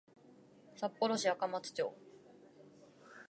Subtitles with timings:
[0.73, 1.93] 札幌市赤松町